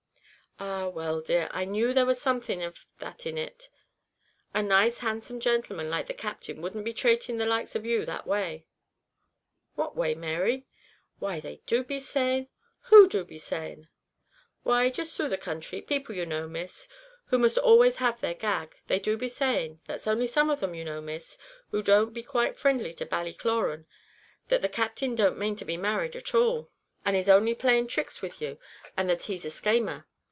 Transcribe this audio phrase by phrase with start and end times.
[0.63, 0.87] "Ah!
[0.89, 3.67] well dear, I knew there was something av that in it,
[4.53, 8.05] and a nice handsome gentleman like the Captain wouldn't be trating the likes of you
[8.05, 8.67] that way."
[9.73, 10.67] "What way, Mary?"
[11.17, 12.47] "Why they do be saying"
[12.89, 13.87] "Who do be saying?"
[14.61, 16.87] "Why, jist through the counthry, people you know, Miss,
[17.29, 20.75] who must always have their gag; they do be saying that's only some of them
[20.75, 21.39] you know, Miss,
[21.71, 23.87] who don't be quite frindly to Ballycloran
[24.49, 26.69] that the Captain don't main to be married at all,
[27.03, 28.59] and is only playing his tricks with you,
[28.95, 30.05] and that he's a schamer.